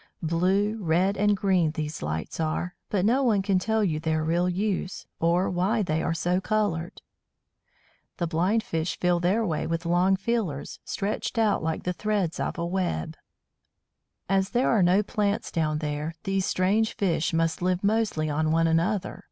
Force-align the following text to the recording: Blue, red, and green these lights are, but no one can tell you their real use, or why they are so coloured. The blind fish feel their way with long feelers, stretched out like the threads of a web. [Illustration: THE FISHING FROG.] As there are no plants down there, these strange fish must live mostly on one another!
Blue, 0.23 0.79
red, 0.81 1.15
and 1.15 1.37
green 1.37 1.73
these 1.73 2.01
lights 2.01 2.39
are, 2.39 2.73
but 2.89 3.05
no 3.05 3.21
one 3.21 3.43
can 3.43 3.59
tell 3.59 3.83
you 3.83 3.99
their 3.99 4.23
real 4.23 4.49
use, 4.49 5.05
or 5.19 5.47
why 5.47 5.83
they 5.83 6.01
are 6.01 6.15
so 6.15 6.41
coloured. 6.41 7.03
The 8.17 8.25
blind 8.25 8.63
fish 8.63 8.99
feel 8.99 9.19
their 9.19 9.45
way 9.45 9.67
with 9.67 9.85
long 9.85 10.15
feelers, 10.15 10.79
stretched 10.85 11.37
out 11.37 11.61
like 11.61 11.83
the 11.83 11.93
threads 11.93 12.39
of 12.39 12.57
a 12.57 12.65
web. 12.65 13.15
[Illustration: 14.27 14.27
THE 14.27 14.27
FISHING 14.27 14.27
FROG.] 14.27 14.37
As 14.39 14.49
there 14.49 14.69
are 14.71 14.81
no 14.83 15.03
plants 15.03 15.51
down 15.51 15.77
there, 15.77 16.15
these 16.23 16.47
strange 16.47 16.93
fish 16.95 17.31
must 17.31 17.61
live 17.61 17.83
mostly 17.83 18.27
on 18.27 18.49
one 18.51 18.65
another! 18.65 19.19